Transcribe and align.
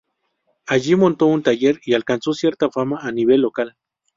Allí 0.65 0.95
montó 0.95 1.27
un 1.27 1.43
taller 1.43 1.79
y 1.85 1.93
alcanzó 1.93 2.33
cierta 2.33 2.71
fama 2.71 2.97
a 3.03 3.11
nivel 3.11 3.41
local. 3.41 3.77